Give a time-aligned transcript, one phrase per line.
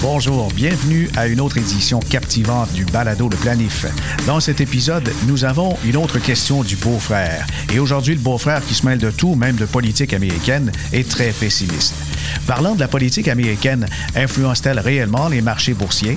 [0.00, 3.84] Bonjour, bienvenue à une autre édition captivante du Balado Le Planif.
[4.28, 7.44] Dans cet épisode, nous avons une autre question du beau-frère.
[7.74, 11.32] Et aujourd'hui, le beau-frère qui se mêle de tout, même de politique américaine, est très
[11.32, 11.96] pessimiste.
[12.46, 16.16] Parlant de la politique américaine, influence-t-elle réellement les marchés boursiers?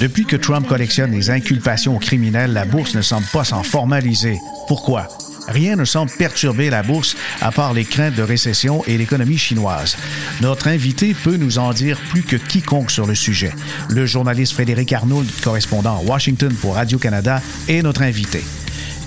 [0.00, 4.38] Depuis que Trump collectionne les inculpations criminelles, la bourse ne semble pas s'en formaliser.
[4.68, 5.06] Pourquoi?
[5.48, 9.96] Rien ne semble perturber la bourse à part les craintes de récession et l'économie chinoise.
[10.40, 13.52] Notre invité peut nous en dire plus que quiconque sur le sujet.
[13.88, 18.42] Le journaliste Frédéric Arnould, correspondant à Washington pour Radio-Canada, est notre invité.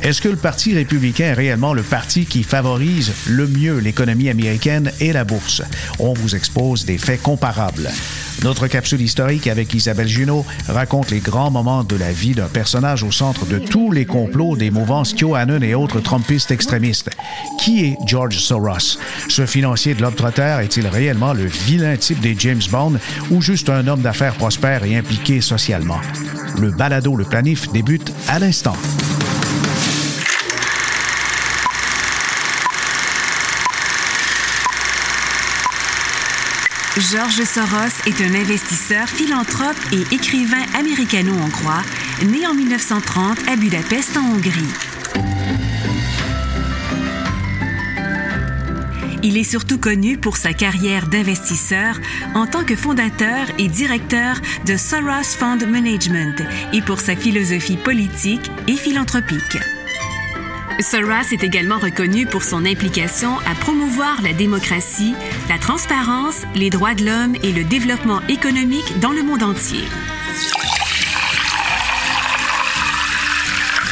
[0.03, 4.91] Est-ce que le Parti républicain est réellement le parti qui favorise le mieux l'économie américaine
[4.99, 5.61] et la bourse?
[5.99, 7.87] On vous expose des faits comparables.
[8.43, 13.03] Notre capsule historique avec Isabelle Junot raconte les grands moments de la vie d'un personnage
[13.03, 17.11] au centre de tous les complots des mouvances QAnon et autres Trumpistes extrémistes.
[17.59, 18.97] Qui est George Soros?
[19.29, 22.93] Ce financier de trotter est-il réellement le vilain type des James Bond
[23.29, 26.01] ou juste un homme d'affaires prospère et impliqué socialement?
[26.59, 28.75] Le balado Le Planif débute à l'instant.
[36.97, 41.83] George Soros est un investisseur, philanthrope et écrivain américano-hongrois,
[42.25, 44.51] né en 1930 à Budapest en Hongrie.
[49.23, 51.95] Il est surtout connu pour sa carrière d'investisseur
[52.35, 58.51] en tant que fondateur et directeur de Soros Fund Management et pour sa philosophie politique
[58.67, 59.57] et philanthropique.
[60.81, 65.13] Soros est également reconnu pour son implication à promouvoir la démocratie,
[65.49, 69.83] la transparence, les droits de l'homme et le développement économique dans le monde entier.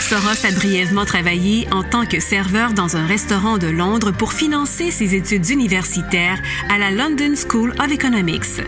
[0.02, 4.90] Soros a brièvement travaillé en tant que serveur dans un restaurant de Londres pour financer
[4.90, 6.40] ses études universitaires
[6.70, 8.62] à la London School of Economics.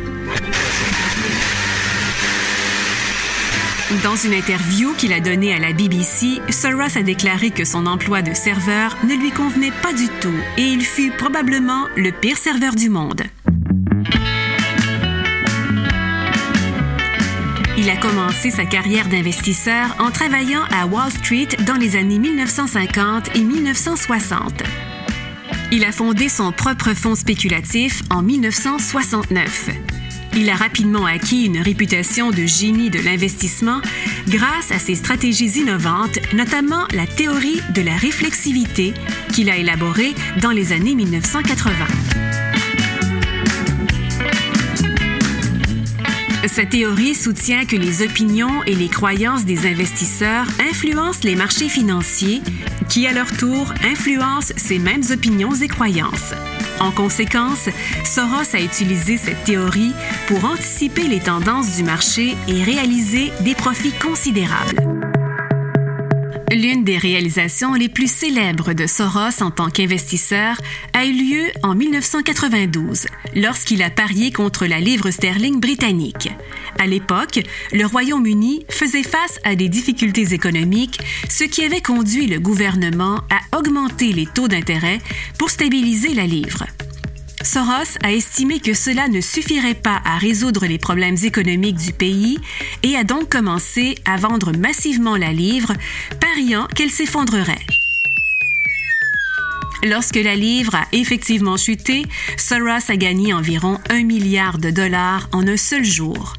[4.03, 8.22] Dans une interview qu'il a donnée à la BBC, Soros a déclaré que son emploi
[8.22, 12.74] de serveur ne lui convenait pas du tout et il fut probablement le pire serveur
[12.74, 13.22] du monde.
[17.78, 23.35] Il a commencé sa carrière d'investisseur en travaillant à Wall Street dans les années 1950
[23.35, 24.63] et 1960.
[25.74, 30.00] Il a fondé son propre fonds spéculatif en 1969.
[30.36, 33.81] Il a rapidement acquis une réputation de génie de l'investissement
[34.28, 38.94] grâce à ses stratégies innovantes, notamment la théorie de la réflexivité
[39.34, 42.50] qu'il a élaborée dans les années 1980.
[46.47, 52.41] Sa théorie soutient que les opinions et les croyances des investisseurs influencent les marchés financiers,
[52.90, 56.34] qui à leur tour influencent ces mêmes opinions et croyances.
[56.80, 57.69] En conséquence,
[58.03, 59.94] Soros a utilisé cette théorie
[60.28, 65.00] pour anticiper les tendances du marché et réaliser des profits considérables.
[66.51, 70.57] L'une des réalisations les plus célèbres de Soros en tant qu'investisseur
[70.91, 73.06] a eu lieu en 1992,
[73.38, 76.29] lorsqu'il a parié contre la livre sterling britannique.
[76.78, 77.39] À l'époque,
[77.72, 83.57] le Royaume-Uni faisait face à des difficultés économiques, ce qui avait conduit le gouvernement à
[83.57, 85.00] augmenter les taux d'intérêt
[85.38, 86.66] pour stabiliser la livre.
[87.51, 92.39] Soros a estimé que cela ne suffirait pas à résoudre les problèmes économiques du pays
[92.81, 95.73] et a donc commencé à vendre massivement la livre,
[96.22, 97.59] pariant qu'elle s'effondrerait.
[99.84, 102.06] Lorsque la livre a effectivement chuté,
[102.38, 106.35] Soros a gagné environ un milliard de dollars en un seul jour.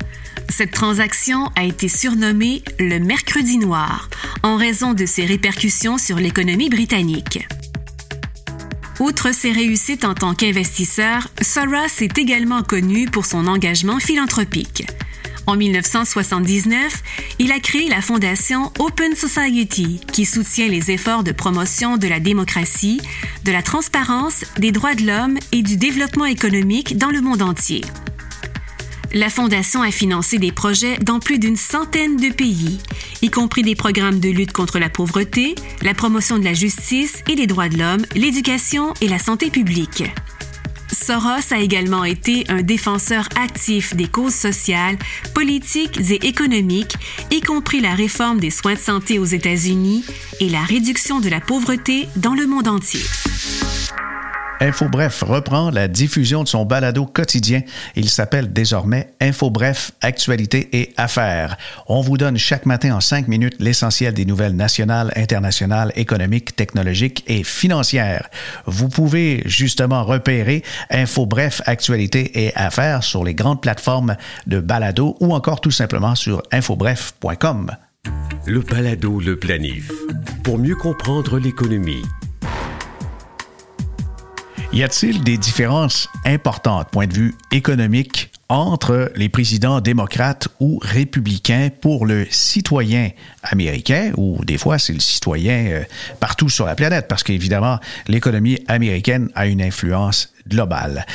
[0.48, 4.08] Cette transaction a été surnommée le Mercredi noir
[4.42, 7.46] en raison de ses répercussions sur l'économie britannique.
[9.02, 14.86] Outre ses réussites en tant qu'investisseur, Soros est également connu pour son engagement philanthropique.
[15.48, 17.02] En 1979,
[17.40, 22.20] il a créé la fondation Open Society, qui soutient les efforts de promotion de la
[22.20, 23.00] démocratie,
[23.42, 27.80] de la transparence, des droits de l'homme et du développement économique dans le monde entier.
[29.14, 32.78] La Fondation a financé des projets dans plus d'une centaine de pays,
[33.20, 37.34] y compris des programmes de lutte contre la pauvreté, la promotion de la justice et
[37.34, 40.04] des droits de l'homme, l'éducation et la santé publique.
[40.90, 44.96] Soros a également été un défenseur actif des causes sociales,
[45.34, 46.94] politiques et économiques,
[47.30, 50.06] y compris la réforme des soins de santé aux États-Unis
[50.40, 53.02] et la réduction de la pauvreté dans le monde entier.
[54.62, 57.62] InfoBref reprend la diffusion de son balado quotidien.
[57.96, 61.56] Il s'appelle désormais InfoBref, Actualité et Affaires.
[61.88, 67.24] On vous donne chaque matin en cinq minutes l'essentiel des nouvelles nationales, internationales, économiques, technologiques
[67.26, 68.28] et financières.
[68.66, 74.14] Vous pouvez justement repérer InfoBref, Actualité et Affaires sur les grandes plateformes
[74.46, 77.72] de balado ou encore tout simplement sur infobref.com.
[78.46, 79.90] Le balado Le Planif.
[80.44, 82.02] Pour mieux comprendre l'économie
[84.72, 91.68] y a-t-il des différences importantes, point de vue économique, entre les présidents démocrates ou républicains
[91.80, 93.10] pour le citoyen
[93.42, 95.82] américain, ou des fois c'est le citoyen euh,
[96.20, 97.78] partout sur la planète, parce qu'évidemment,
[98.08, 101.06] l'économie américaine a une influence globale.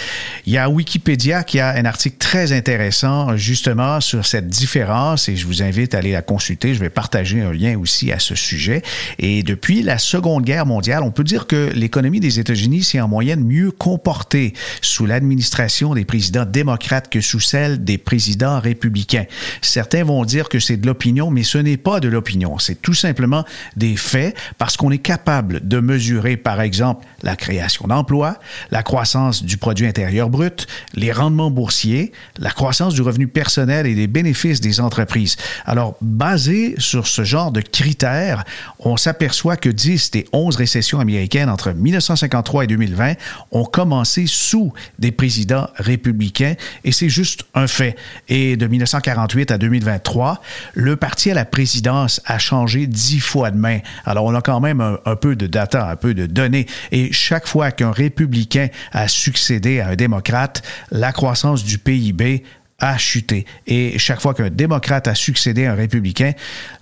[0.45, 5.35] Il y a Wikipédia qui a un article très intéressant justement sur cette différence et
[5.35, 6.73] je vous invite à aller la consulter.
[6.73, 8.81] Je vais partager un lien aussi à ce sujet.
[9.19, 13.07] Et depuis la Seconde Guerre mondiale, on peut dire que l'économie des États-Unis s'est en
[13.07, 19.25] moyenne mieux comportée sous l'administration des présidents démocrates que sous celle des présidents républicains.
[19.61, 22.57] Certains vont dire que c'est de l'opinion, mais ce n'est pas de l'opinion.
[22.59, 23.43] C'est tout simplement
[23.75, 28.37] des faits parce qu'on est capable de mesurer, par exemple, la création d'emplois,
[28.71, 33.95] la croissance du produit intérieur brut, les rendements boursiers, la croissance du revenu personnel et
[33.95, 35.37] les bénéfices des entreprises.
[35.65, 38.43] Alors, basé sur ce genre de critères,
[38.79, 43.13] on s'aperçoit que 10 des 11 récessions américaines entre 1953 et 2020
[43.51, 47.95] ont commencé sous des présidents républicains et c'est juste un fait.
[48.27, 50.41] Et de 1948 à 2023,
[50.73, 53.79] le parti à la présidence a changé dix fois de main.
[54.05, 56.67] Alors, on a quand même un, peu de data, un peu de données.
[56.91, 60.61] Et chaque fois qu'un républicain a succédé à un démocrate,
[60.91, 62.43] la croissance du PIB
[62.79, 63.45] a chuté.
[63.65, 66.33] Et chaque fois qu'un démocrate a succédé à un républicain,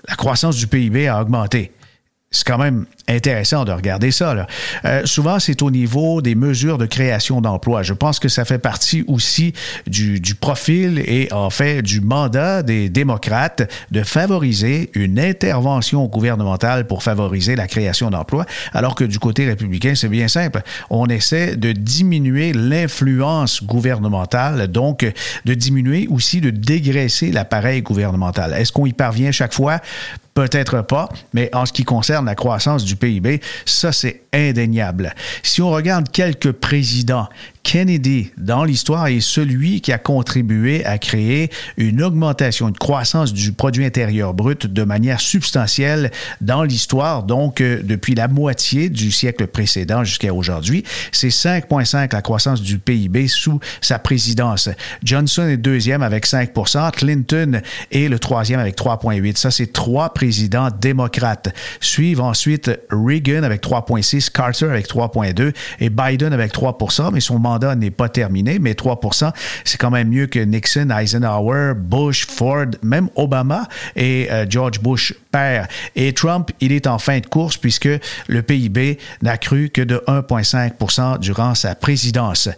[0.08, 1.72] la croissance du PIB a augmenté.
[2.32, 4.48] C'est quand même intéressant de regarder ça.
[4.84, 7.82] Euh, souvent, c'est au niveau des mesures de création d'emplois.
[7.82, 9.54] Je pense que ça fait partie aussi
[9.88, 16.88] du, du, profil et en fait du mandat des démocrates de favoriser une intervention gouvernementale
[16.88, 20.62] pour favoriser la création d'emplois, alors que du côté républicain, c'est bien simple.
[20.90, 25.10] On essaie de diminuer l'influence gouvernementale, donc
[25.46, 28.54] de diminuer aussi, de dégraisser l'appareil gouvernemental.
[28.54, 29.80] Est-ce qu'on y parvient chaque fois?
[30.36, 35.14] Peut-être pas, mais en ce qui concerne la croissance du PIB, ça c'est indéniable.
[35.44, 37.28] Si on regarde quelques présidents
[37.66, 43.54] Kennedy dans l'histoire est celui qui a contribué à créer une augmentation, une croissance du
[43.54, 46.12] produit intérieur brut de manière substantielle
[46.42, 50.84] dans l'histoire, donc euh, depuis la moitié du siècle précédent jusqu'à aujourd'hui.
[51.12, 54.70] C'est 5,5 la croissance du PIB sous sa présidence.
[55.04, 57.62] Johnson est deuxième avec 5% Clinton
[57.92, 61.50] est le troisième avec 3,8 Ça, c'est trois présidents démocrates.
[61.80, 67.76] Suivent ensuite Reagan avec 3,6 Carter avec 3,2 et Biden avec 3% mais son mandat
[67.76, 69.00] n'est pas terminé, mais 3
[69.64, 75.14] c'est quand même mieux que Nixon, Eisenhower, Bush, Ford, même Obama et euh, George Bush
[75.32, 75.68] père.
[75.96, 77.90] Et Trump, il est en fin de course puisque
[78.28, 82.50] le PIB n'a cru que de 1,5 durant sa présidence.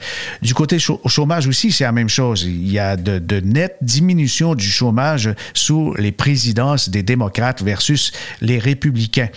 [0.42, 2.44] Du côté chômage aussi, c'est la même chose.
[2.44, 8.12] Il y a de, de nettes diminutions du chômage sous les présidences des démocrates versus
[8.42, 9.30] les républicains.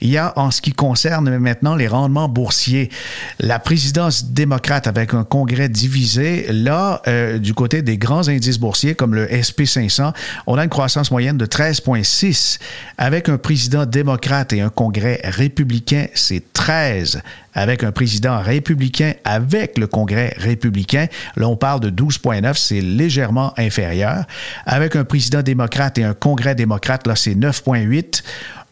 [0.00, 2.90] Il y a en ce qui concerne maintenant les rendements boursiers,
[3.38, 6.46] la présidence démocrate avec un congrès divisé.
[6.50, 10.12] Là, euh, du côté des grands indices boursiers comme le SP500,
[10.46, 12.58] on a une croissance moyenne de 13,6.
[12.98, 17.22] Avec un président démocrate et un congrès républicain, c'est 13
[17.54, 21.06] avec un président républicain avec le Congrès républicain.
[21.36, 24.24] Là, on parle de 12,9, c'est légèrement inférieur.
[24.66, 28.22] Avec un président démocrate et un Congrès démocrate, là, c'est 9,8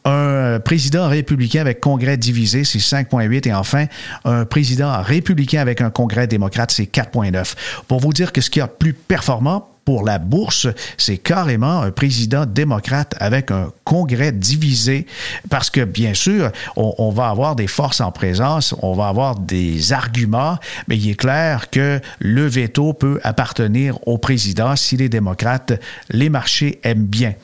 [0.05, 3.49] un président républicain avec congrès divisé, c'est 5,8.
[3.49, 3.87] Et enfin,
[4.25, 7.55] un président républicain avec un congrès démocrate, c'est 4,9.
[7.89, 11.91] Pour vous dire que ce qui est plus performant pour la bourse, c'est carrément un
[11.91, 15.07] président démocrate avec un congrès divisé,
[15.51, 19.39] parce que bien sûr, on, on, va avoir des forces en présence, on va avoir
[19.39, 25.09] des arguments, mais il est clair que le veto peut appartenir au président si les
[25.09, 25.73] démocrates,
[26.11, 27.35] les marchés aiment bien.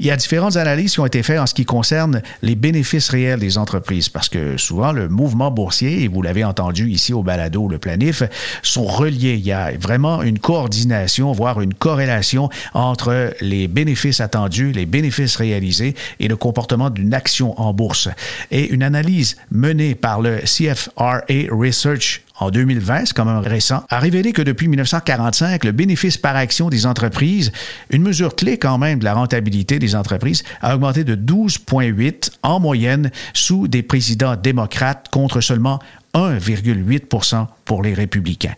[0.00, 3.10] Il y a différentes analyses qui ont été faites en ce qui concerne les bénéfices
[3.10, 7.22] réels des entreprises, parce que souvent le mouvement boursier, et vous l'avez entendu ici au
[7.22, 8.22] balado, le planif,
[8.62, 9.34] sont reliés.
[9.34, 15.36] Il y a vraiment une coordination, voire une corrélation entre les bénéfices attendus, les bénéfices
[15.36, 18.08] réalisés et le comportement d'une action en bourse.
[18.50, 23.98] Et une analyse menée par le CFRA Research en 2020, c'est quand même récent, a
[23.98, 27.52] révélé que depuis 1945, le bénéfice par action des entreprises,
[27.90, 32.58] une mesure clé quand même de la rentabilité des entreprises, a augmenté de 12,8 en
[32.58, 35.78] moyenne sous des présidents démocrates contre seulement
[36.14, 38.54] 1,8 pour les républicains.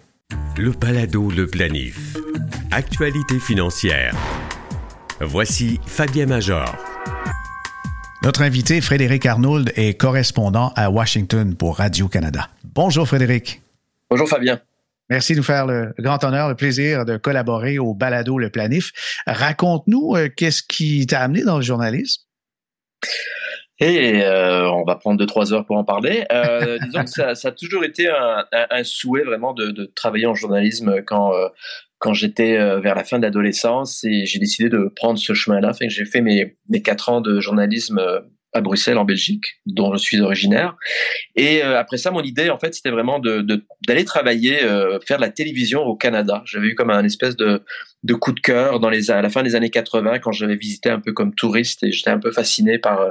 [0.56, 2.16] Le balado Le Planif.
[2.70, 4.14] Actualité financière.
[5.20, 6.74] Voici Fabien Major.
[8.22, 12.48] Notre invité, Frédéric Arnould, est correspondant à Washington pour Radio-Canada.
[12.64, 13.61] Bonjour Frédéric.
[14.12, 14.60] Bonjour Fabien.
[15.08, 18.92] Merci de nous faire le grand honneur, le plaisir de collaborer au balado Le Planif.
[19.26, 22.20] Raconte-nous euh, qu'est-ce qui t'a amené dans le journalisme?
[23.80, 26.26] Et euh, on va prendre deux trois heures pour en parler.
[26.30, 31.32] Euh, disons que ça, a toujours été un, souhait vraiment de, travailler en journalisme quand
[31.98, 35.72] quand j'étais vers la fin de l'adolescence et j'ai décidé de prendre ce chemin-là.
[35.80, 37.98] j'ai fait mes mes quatre ans de journalisme
[38.52, 40.76] à Bruxelles, en Belgique, dont je suis originaire.
[41.36, 43.44] Et euh, après ça, mon idée, en fait, c'était vraiment de,
[43.86, 46.42] d'aller travailler, euh, faire de la télévision au Canada.
[46.44, 47.62] J'avais eu comme un espèce de,
[48.02, 50.90] de coup de cœur dans les, à la fin des années 80, quand j'avais visité
[50.90, 53.10] un peu comme touriste, et j'étais un peu fasciné par euh,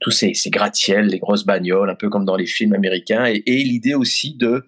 [0.00, 3.42] tous ces, ces gratte-ciels, les grosses bagnoles, un peu comme dans les films américains, et,
[3.46, 4.64] et l'idée aussi de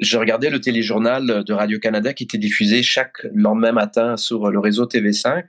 [0.00, 4.86] je regardais le téléjournal de Radio-Canada qui était diffusé chaque lendemain matin sur le réseau
[4.86, 5.44] TV5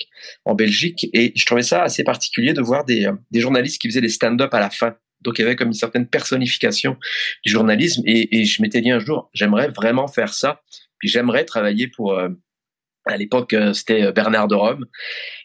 [0.45, 4.01] en Belgique et je trouvais ça assez particulier de voir des, des journalistes qui faisaient
[4.01, 4.95] des stand-up à la fin.
[5.21, 6.97] Donc il y avait comme une certaine personnification
[7.45, 10.61] du journalisme et, je m'étais dit un jour, j'aimerais vraiment faire ça.
[10.97, 12.29] Puis j'aimerais travailler pour, euh,
[13.05, 14.85] à l'époque, euh, c'était Bernard de Rome.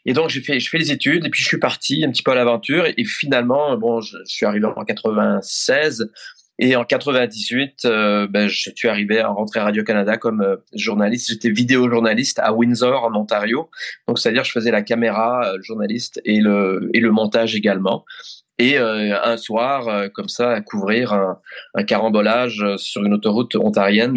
[0.05, 2.23] Et donc, j'ai fait, je fais les études et puis je suis parti un petit
[2.23, 2.87] peu à l'aventure.
[2.87, 6.11] Et finalement, bon, je suis arrivé en 96.
[6.59, 11.29] Et en 98, euh, ben, je suis arrivé à rentrer à Radio-Canada comme euh, journaliste.
[11.29, 13.69] J'étais vidéo-journaliste à Windsor, en Ontario.
[14.09, 18.05] Donc, c'est-à-dire je faisais la caméra, euh, journaliste, et le, et le montage également.
[18.59, 21.39] Et un soir, comme ça, à couvrir un,
[21.75, 24.17] un carambolage sur une autoroute ontarienne,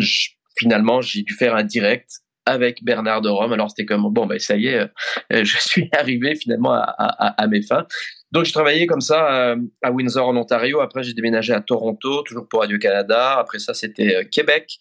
[0.57, 2.09] finalement, j'ai dû faire un direct
[2.45, 3.51] avec Bernard de Rome.
[3.51, 4.87] Alors c'était comme bon ben ça y est,
[5.29, 7.85] je suis arrivé finalement à, à, à mes fins.
[8.31, 10.81] Donc, j'ai travaillé comme ça euh, à Windsor, en Ontario.
[10.81, 13.37] Après, j'ai déménagé à Toronto, toujours pour Radio-Canada.
[13.39, 14.79] Après ça, c'était euh, Québec,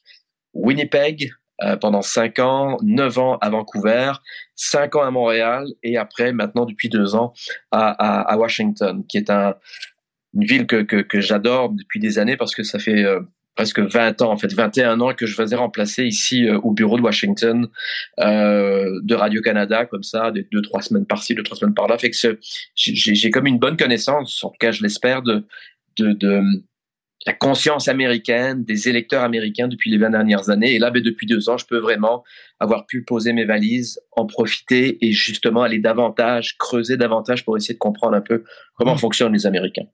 [0.53, 4.13] Winnipeg, euh, pendant cinq ans, neuf ans à Vancouver,
[4.55, 7.33] cinq ans à Montréal, et après, maintenant, depuis deux ans,
[7.73, 9.55] à, Washington, qui est un,
[10.35, 13.05] une ville que j'adore depuis des années parce que ça fait
[13.59, 16.97] presque 20 ans, en fait 21 ans que je faisais remplacer ici euh, au bureau
[16.97, 17.67] de Washington
[18.21, 21.99] euh, de Radio-Canada, comme ça, de deux, trois semaines par-ci, deux, trois semaines par-là.
[21.99, 22.39] Fait que
[22.77, 25.45] j'ai comme une bonne connaissance, en tout cas je l'espère, de,
[25.99, 26.41] de, de,
[27.29, 30.75] la conscience américaine, des électeurs américains depuis les 20 dernières années.
[30.75, 32.25] Et là, ben, depuis deux ans, je peux vraiment
[32.59, 37.75] avoir pu poser mes valises, en profiter et justement aller davantage, creuser davantage pour essayer
[37.75, 38.45] de comprendre un peu
[38.77, 38.99] comment mmh.
[38.99, 39.85] fonctionnent les Américains.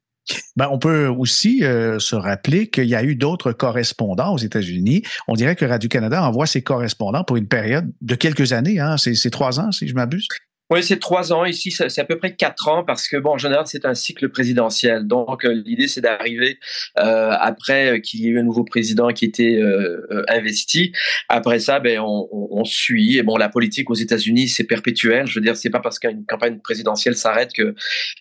[0.54, 5.02] Ben, on peut aussi euh, se rappeler qu'il y a eu d'autres correspondants aux États-Unis.
[5.26, 8.78] On dirait que Radio-Canada envoie ses correspondants pour une période de quelques années.
[8.78, 8.94] Hein?
[8.96, 10.28] C'est trois ans, si je m'abuse.
[10.74, 11.44] Oui, c'est trois ans.
[11.44, 14.28] Ici, c'est à peu près quatre ans parce que, bon, en général, c'est un cycle
[14.28, 15.06] présidentiel.
[15.06, 16.58] Donc, euh, l'idée, c'est d'arriver
[16.98, 20.90] euh, après qu'il y ait eu un nouveau président qui était euh, euh, investi.
[21.28, 23.18] Après ça, ben, on, suit.
[23.18, 25.28] Et bon, la politique aux États-Unis, c'est perpétuel.
[25.28, 27.74] Je veux dire, c'est pas parce qu'une campagne présidentielle s'arrête que,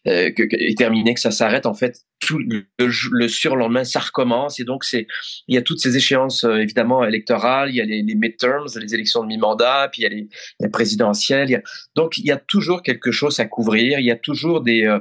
[0.05, 1.65] que, que, est terminée que ça s'arrête.
[1.65, 4.59] En fait, tout le, le, surlendemain, ça recommence.
[4.59, 5.07] Et donc, c'est,
[5.47, 7.69] il y a toutes ces échéances, évidemment, électorales.
[7.69, 10.27] Il y a les, midterms, les élections de mi-mandat, puis il y a les,
[10.59, 11.63] les présidentielles.
[11.95, 13.99] Donc, il y a toujours quelque chose à couvrir.
[13.99, 14.85] Il y a toujours des.
[14.85, 14.99] Euh,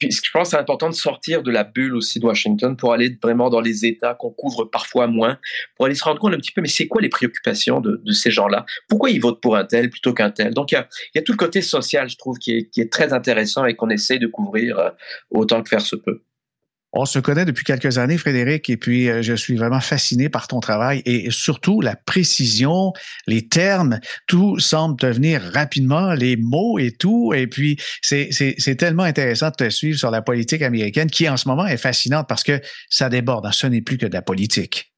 [0.00, 3.16] je pense que c'est important de sortir de la bulle aussi de Washington pour aller
[3.22, 5.38] vraiment dans les États qu'on couvre parfois moins,
[5.76, 8.30] pour aller se rendre compte un petit peu, mais c'est quoi les préoccupations de, ces
[8.30, 8.66] gens-là?
[8.88, 10.54] Pourquoi ils votent pour un tel plutôt qu'un tel?
[10.54, 13.12] Donc il y, a, tout le côté social, je trouve, qui est, qui est très
[13.12, 14.90] intéressant et qu'on essaie de couvrir euh,
[15.30, 16.22] autant que faire se peut.
[16.94, 20.46] On se connaît depuis quelques années, Frédéric, et puis euh, je suis vraiment fasciné par
[20.46, 22.92] ton travail et surtout la précision,
[23.26, 27.32] les termes, tout semble te venir rapidement, les mots et tout.
[27.34, 31.48] Et puis, c'est tellement intéressant de te suivre sur la politique américaine qui, en ce
[31.48, 33.50] moment, est fascinante parce que ça déborde.
[33.52, 34.91] Ce n'est plus que de la politique.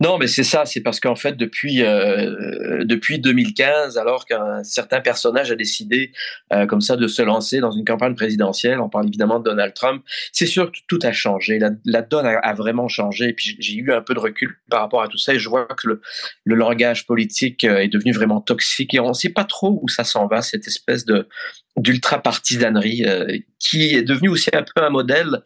[0.00, 5.00] Non, mais c'est ça, c'est parce qu'en fait, depuis, euh, depuis 2015, alors qu'un certain
[5.00, 6.12] personnage a décidé
[6.52, 9.72] euh, comme ça de se lancer dans une campagne présidentielle, on parle évidemment de Donald
[9.72, 13.74] Trump, c'est sûr que tout a changé, la, donne a, vraiment changé, et puis j'ai
[13.74, 16.02] eu un peu de recul par rapport à tout ça, et je vois que le,
[16.44, 19.88] le langage politique euh, est devenu vraiment toxique, et on ne sait pas trop où
[19.88, 21.26] ça s'en va, cette espèce de
[21.76, 25.42] d'ultra-partisanerie, euh, qui est devenu aussi un peu un modèle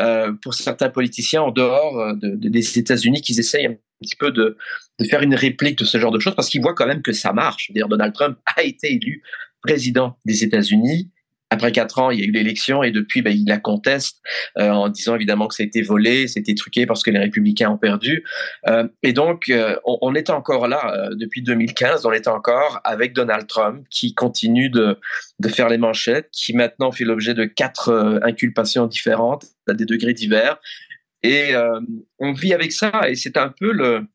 [0.00, 4.16] euh, pour certains politiciens en dehors euh, de, de, des États-Unis qui essayent un petit
[4.16, 4.56] peu de,
[4.98, 7.12] de, faire une réplique de ce genre de choses parce qu'ils voient quand même que
[7.12, 7.70] ça marche.
[7.72, 9.22] Dire Donald Trump a été élu
[9.62, 11.10] président des États-Unis
[11.50, 14.20] après quatre ans, il y a eu l'élection et depuis, ben, il la conteste
[14.58, 18.24] euh, en disant évidemment que été volé, c'était truqué parce que les républicains ont perdu.
[18.68, 23.12] Euh, et donc, euh, on, on, est encore là depuis 2015, on est encore avec
[23.12, 24.98] Donald Trump qui continue de,
[25.40, 30.14] de faire les manchettes, qui maintenant fait l'objet de quatre inculpations différentes à des degrés
[30.14, 30.58] divers.
[31.22, 31.52] Et
[32.18, 34.06] on vit avec ça et c'est un peu le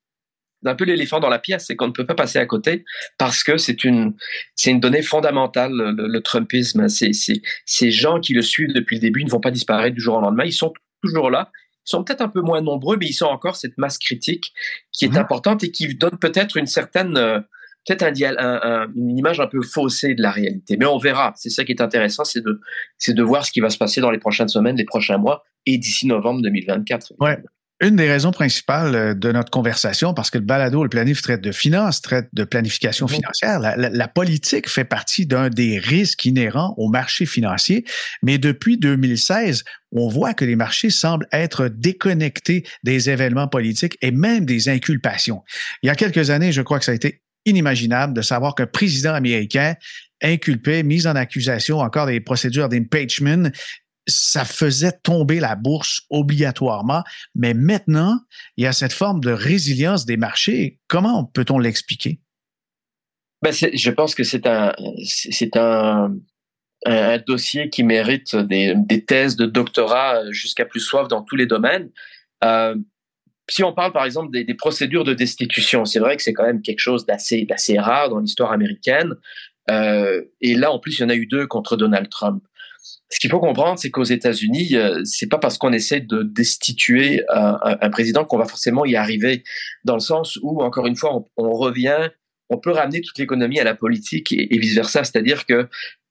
[0.65, 2.85] un peu l'éléphant dans la pièce, c'est qu'on ne peut pas passer à côté
[3.17, 4.15] parce que c'est une,
[4.55, 6.87] c'est une donnée fondamentale, le, Trumpisme.
[6.87, 7.11] C'est,
[7.65, 10.21] ces gens qui le suivent depuis le début ne vont pas disparaître du jour au
[10.21, 10.45] lendemain.
[10.45, 11.51] Ils sont toujours là.
[11.85, 14.53] Ils sont peut-être un peu moins nombreux, mais ils sont encore cette masse critique
[14.91, 15.17] qui est mmh.
[15.17, 17.39] importante et qui donne peut-être une certaine, euh,
[17.85, 20.77] peut-être un, une image un peu faussée de la réalité.
[20.77, 21.33] Mais on verra.
[21.35, 22.61] C'est ça qui est intéressant, c'est de,
[22.97, 25.43] c'est de voir ce qui va se passer dans les prochaines semaines, les prochains mois
[25.65, 27.13] et d'ici novembre 2024.
[27.19, 27.37] Ouais
[27.81, 31.41] une des raisons principales euh, de notre conversation, parce que le balado, le planif traite
[31.41, 36.87] de finances, traite de planification financière, la, politique fait partie d'un des risques inhérents au
[36.89, 37.83] marché financier.
[38.21, 44.11] Mais depuis 2016, on voit que les marchés semblent être déconnectés des événements politiques et
[44.11, 45.43] même des inculpations.
[45.81, 48.67] Il y a quelques années, je crois que ça a été inimaginable de savoir qu'un
[48.67, 49.75] président américain
[50.21, 53.51] inculpé, mis en accusation, encore des procédures d'impeachment,
[54.07, 57.03] ça faisait tomber la bourse obligatoirement.
[57.35, 58.19] Mais maintenant,
[58.57, 60.79] il y a cette forme de résilience des marchés.
[60.87, 62.19] Comment peut-on l'expliquer?
[63.41, 64.73] Ben je pense que c'est un,
[67.27, 71.89] dossier qui mérite des, thèses de doctorat jusqu'à plus soif dans tous les domaines.
[72.43, 72.75] Euh,
[73.49, 76.61] si on parle par exemple des, procédures de destitution, c'est vrai que c'est quand même
[76.61, 79.13] quelque chose d'assez, d'assez rare dans l'histoire américaine.
[79.69, 82.43] Euh, et là, en plus, il y en a eu deux contre Donald Trump.
[83.09, 87.23] Ce qu'il faut comprendre, c'est qu'aux États-Unis, euh, c'est pas parce qu'on essaie de destituer
[87.29, 89.43] un, un, président qu'on va forcément y arriver.
[89.85, 92.09] Dans le sens où, encore une fois, on, revient,
[92.49, 95.03] on peut ramener toute l'économie à la politique et, vice versa.
[95.03, 95.69] C'est-à-dire que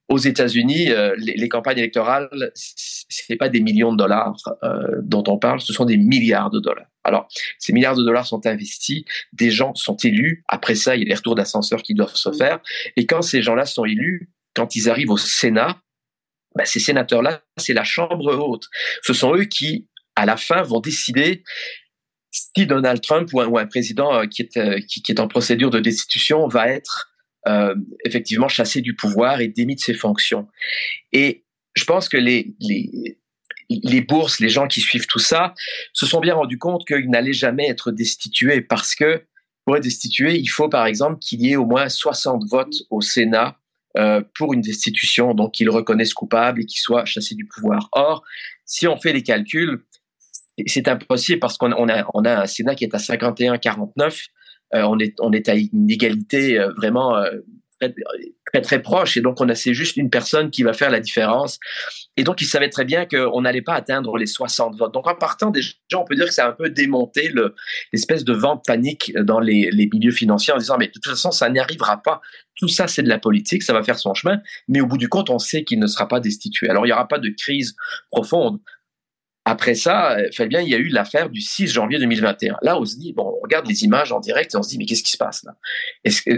[0.09, 5.39] aux États-Unis, euh, les, campagnes électorales, c'est pas des millions de dollars euh, dont on
[5.39, 6.87] parle, ce sont des milliards de dollars.
[7.05, 10.45] Alors, ces milliards de dollars sont investis, des gens sont élus.
[10.49, 12.61] Après ça, il y a les retours d'ascenseur qui doivent se faire.
[12.97, 15.81] Et quand ces gens-là sont élus, quand ils arrivent au Sénat,
[16.55, 18.69] bah, ces sénateurs-là, c'est la Chambre haute.
[19.03, 21.43] Ce sont eux qui, à la fin, vont décider
[22.31, 25.81] si Donald Trump ou un, président euh, qui est, euh, qui, est en procédure de
[25.81, 27.13] destitution va être
[27.47, 30.49] euh, effectivement chassé du pouvoir et démis de ses fonctions.
[31.13, 31.45] Et
[31.75, 33.19] je pense que les, les,
[33.69, 35.55] les bourses, les gens qui suivent tout ça,
[35.93, 39.25] se sont bien rendus compte qu'ils n'allaient jamais être destitués parce que
[39.65, 43.01] pour être destitué, il faut par exemple qu'il y ait au moins 60 votes au
[43.01, 43.59] Sénat
[43.99, 47.89] euh, pour une destitution, donc qu'ils reconnaissent coupable et qu'ils soient chassés du pouvoir.
[47.93, 48.23] Or,
[48.65, 49.85] si on fait les calculs,
[50.67, 54.29] c'est impossible parce qu'on a, on a un Sénat qui est à 51-49.
[54.75, 57.23] Euh, on, est, on est à une égalité euh, vraiment
[57.89, 59.17] très, très, proche.
[59.17, 61.59] Et donc, on a, c'est juste une personne qui va faire la différence.
[62.17, 64.93] Et donc, il savait très bien qu'on n'allait pas atteindre les 60 votes.
[64.93, 67.55] Donc, en partant, déjà, on peut dire que ça a un peu démonté le,
[67.93, 71.31] l'espèce de vent panique dans les, les milieux financiers en disant, mais de toute façon,
[71.31, 72.21] ça n'y arrivera pas.
[72.57, 74.41] Tout ça, c'est de la politique, ça va faire son chemin.
[74.69, 76.69] Mais au bout du compte, on sait qu'il ne sera pas destitué.
[76.69, 77.75] Alors, il n'y aura pas de crise
[78.11, 78.61] profonde.
[79.45, 82.59] Après ça, euh, Fabien, il y a eu l'affaire du 6 janvier 2021.
[82.63, 84.79] Là, on se dit, bon, on regarde les images en direct et on se dit,
[84.79, 85.57] mais qu'est-ce qui se passe là?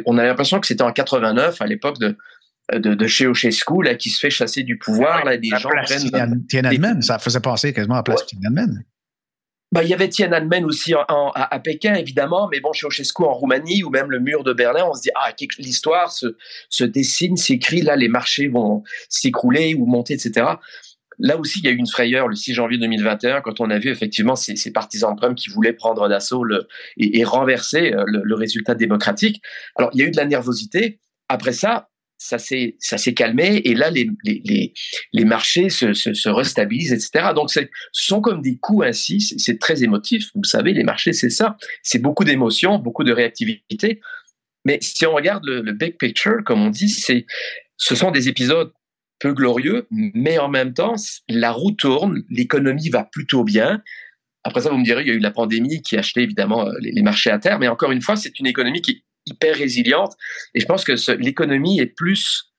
[0.07, 2.17] On a l'impression que c'était en 89, à l'époque de,
[2.73, 6.47] de, de Ceausescu, là, qui se fait chasser du pouvoir, là, des gens prennent...
[6.49, 8.85] Tiananmen, ça faisait penser quasiment à la place Tiananmen.
[9.71, 13.91] Bah, il y avait Tiananmen aussi à, Pékin, évidemment, mais bon, Ceausescu en Roumanie ou
[13.91, 16.37] même le mur de Berlin, on se dit, ah, l'histoire se,
[16.71, 20.47] se dessine, s'écrit, là, les marchés vont s'écrouler ou monter, etc.
[21.19, 23.79] Là aussi, il y a eu une frayeur le 6 janvier 2021 quand on a
[23.79, 26.45] vu effectivement ces, partisans de Trump qui voulaient prendre d'assaut
[26.97, 29.43] et, et, renverser euh, le, résultat démocratique.
[29.77, 30.99] Alors, il y a eu de la nervosité.
[31.29, 37.51] Après ça, ça s'est calmé et là les marchés se, se, se restabilisent etc donc
[37.51, 37.61] ce
[37.93, 39.21] sont comme des coups ainsi.
[39.21, 40.31] C'est très émotif.
[40.35, 41.57] Vous savez les marchés c'est ça.
[41.83, 44.01] C'est beaucoup d'émotions beaucoup de réactivité.
[44.65, 47.27] Mais si on regarde le, le big picture comme on dit c'est
[47.77, 48.73] ce sont des épisodes
[49.19, 50.97] peu glorieux, mais en même temps,
[51.29, 53.83] la roue tourne, l'économie va plutôt bien.
[54.43, 56.67] Après ça, vous me direz, il y a eu la pandémie qui a acheté évidemment
[56.67, 59.57] euh, les, marchés à terre, mais encore une fois, c'est une économie qui est hyper
[59.57, 60.13] résiliente.
[60.55, 62.53] Et je pense que l'économie est plus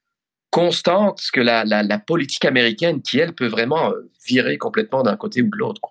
[0.49, 5.49] constante que la, politique américaine qui, elle, peut vraiment euh, virer complètement d'un côté ou
[5.49, 5.81] de l'autre.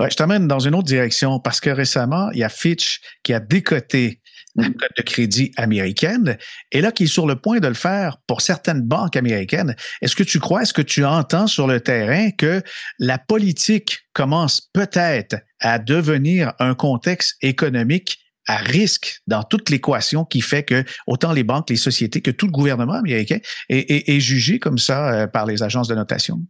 [0.00, 3.40] Je t'amène dans une autre direction parce que récemment, il y a Fitch qui a
[3.40, 4.20] décoté
[4.58, 6.36] de crédit américaine,
[6.72, 9.74] et là qui est sur le point de le faire pour certaines banques américaines.
[10.02, 12.62] Est-ce que tu crois, est-ce que tu entends sur le terrain que
[12.98, 20.40] la politique commence peut-être à devenir un contexte économique à risque dans toute l'équation qui
[20.40, 24.58] fait que autant les banques, les sociétés que tout le gouvernement américain est, est jugé
[24.58, 26.40] comme ça par les agences de notation?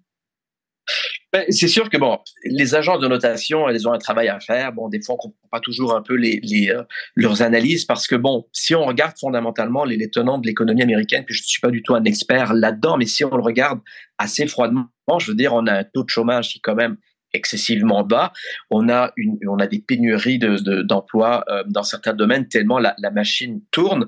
[1.32, 4.72] Ben, c'est sûr que bon, les agences de notation, elles ont un travail à faire.
[4.72, 6.82] Bon, des fois, on comprend pas toujours un peu euh,
[7.16, 11.34] leurs analyses parce que bon, si on regarde fondamentalement les, tenants de l'économie américaine, puis
[11.34, 13.80] je suis pas du tout un expert là-dedans, mais si on le regarde
[14.16, 16.96] assez froidement, je veux dire, on a un taux de chômage qui est quand même
[17.34, 18.32] excessivement bas.
[18.70, 22.94] On a une, on a des pénuries de, d'emplois euh, dans certains domaines tellement la,
[23.12, 24.06] machine tourne.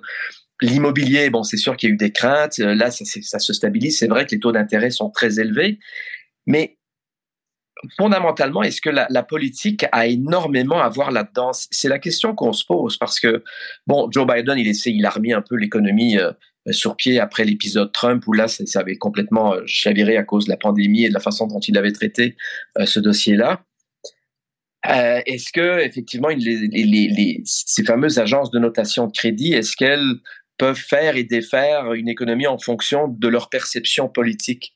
[0.62, 2.58] L'immobilier, bon, c'est sûr qu'il y a eu des craintes.
[2.60, 3.98] Euh, là, ça se stabilise.
[3.98, 5.78] C'est vrai que les taux d'intérêt sont très élevés,
[6.46, 6.78] mais
[7.96, 11.50] fondamentalement, est-ce que la, politique a énormément à voir là-dedans?
[11.52, 13.42] C'est la question qu'on se pose parce que,
[13.86, 16.32] bon, Joe Biden, il essaie, il a remis un peu l'économie euh,
[16.70, 20.50] sur pied après l'épisode Trump où là, ça, avait complètement euh, chaviré à cause de
[20.50, 22.36] la pandémie et de la façon dont il avait traité
[22.78, 23.62] euh, ce dossier-là.
[24.84, 26.28] est-ce que effectivement
[27.44, 30.14] ces fameuses agences de notation de crédit, est-ce qu'elles
[30.58, 34.74] peuvent faire et défaire une économie en fonction de leur perception politique?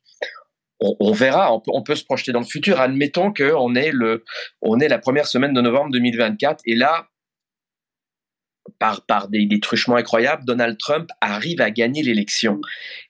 [0.81, 2.81] On, verra, on peut, se projeter dans le futur.
[2.81, 4.25] Admettons qu'on est, le,
[4.61, 7.09] on est la première semaine de novembre 2024 et là,
[8.79, 12.61] par, par des, truchements incroyables, Donald Trump arrive à gagner l'élection.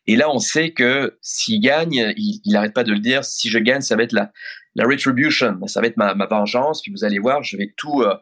[0.06, 3.58] Et là, on sait que s'il gagne, il n'arrête pas de le dire, si je
[3.58, 4.32] gagne, ça va être la,
[4.74, 8.14] la retribution, ça va être ma, vengeance, puis vous allez voir, je vais tout, euh,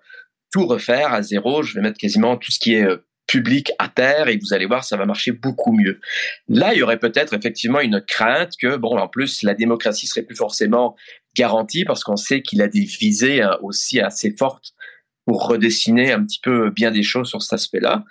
[0.51, 3.89] tout refaire à zéro, je vais mettre quasiment tout ce qui est euh, public à
[3.89, 6.01] terre et vous allez voir, ça va marcher beaucoup mieux.
[6.49, 10.23] Là, il y aurait peut-être effectivement une crainte que, bon, en plus, la démocratie serait
[10.23, 10.97] plus forcément
[11.35, 14.75] garantie parce qu'on sait qu'il a des visées euh, aussi assez fortes
[15.25, 18.05] pour redessiner un petit peu bien des choses sur cet aspect-là.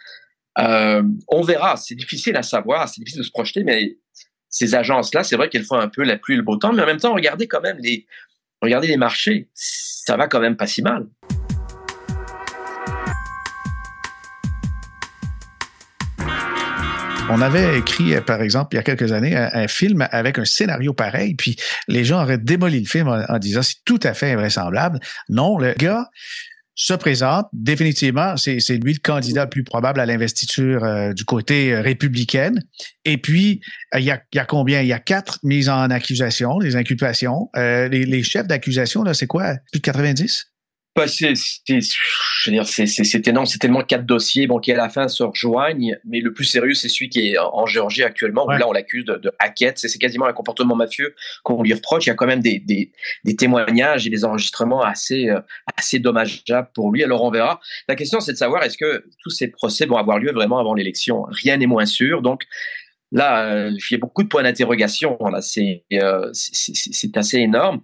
[0.59, 3.97] Euh, on verra, c'est difficile à savoir, c'est difficile de se projeter, mais
[4.49, 6.83] ces agences-là, c'est vrai qu'elles font un peu la pluie et le beau temps, mais
[6.83, 8.05] en même temps, regardez quand même les,
[8.61, 11.07] regardez les marchés, ça va quand même pas si mal.
[17.33, 20.43] On avait écrit, euh, par exemple, il y a quelques années, un, film avec un
[20.43, 21.55] scénario pareil, puis
[21.87, 24.99] les gens auraient démoli le film en, disant c'est tout à fait invraisemblable.
[25.29, 26.09] Non, le gars
[26.75, 27.47] se présente.
[27.53, 32.61] Définitivement, c'est lui le candidat le plus probable à l'investiture euh, du côté euh, républicaine.
[33.05, 33.61] Et puis,
[33.97, 34.81] il, y a, combien?
[34.81, 37.49] Il y a quatre mises en accusation, les inculpations.
[37.55, 39.55] les, les, chefs d'accusation, là, c'est quoi?
[39.71, 40.50] Plus de 90?
[40.93, 43.45] Bah, c'est, je veux dire, c'est énorme.
[43.45, 45.97] C'est tellement quatre dossiers, bon, qui à la fin se rejoignent.
[46.03, 49.05] Mais le plus sérieux, c'est celui qui est en Géorgie actuellement, où là, on l'accuse
[49.05, 49.77] de, de hacket.
[49.77, 52.07] C'est quasiment un comportement mafieux qu'on lui reproche.
[52.07, 52.91] Il y a quand même des, des,
[53.23, 55.39] des témoignages et des enregistrements assez, euh,
[55.77, 57.05] assez dommageables pour lui.
[57.05, 57.61] Alors, on verra.
[57.87, 60.73] La question, c'est de savoir est-ce que tous ces procès vont avoir lieu vraiment avant
[60.73, 61.23] l'élection?
[61.29, 62.21] Rien n'est moins sûr.
[62.21, 62.43] Donc,
[63.13, 65.17] là, euh, il y a beaucoup de points d'interrogation.
[65.31, 67.81] Là, c'est euh, c'est assez énorme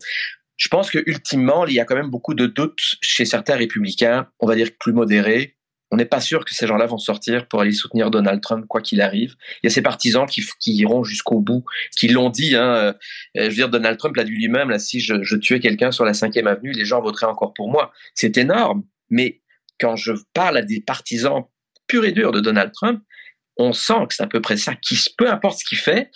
[0.57, 4.27] je pense que ultimement, il y a quand même beaucoup de doutes chez certains républicains,
[4.39, 5.55] on va dire plus modérés.
[5.91, 8.81] On n'est pas sûr que ces gens-là vont sortir pour aller soutenir Donald Trump, quoi
[8.81, 9.35] qu'il arrive.
[9.63, 11.63] Il y a ces partisans qui, iront jusqu'au bout,
[11.95, 12.55] qui l'ont dit.
[12.55, 12.93] Hein, euh,
[13.35, 14.69] je veux dire, Donald Trump l'a dit lui-même.
[14.69, 17.93] Là, si je, tuais quelqu'un sur la cinquième avenue, les gens voteraient encore pour moi.
[18.15, 18.83] C'est énorme.
[19.09, 19.41] Mais
[19.79, 21.43] quand je parle à des partisans
[21.87, 23.01] purs et durs de Donald Trump,
[23.55, 24.75] on sent que c'est à peu près ça.
[24.75, 26.11] Qui, peu importe ce qu'il fait,